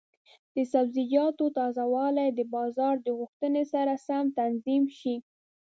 [0.55, 5.15] د سبزیجاتو تازه والی د بازار د غوښتنې سره سم تنظیم شي.